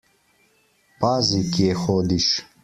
[1.03, 2.33] Pazi, kje hodiš!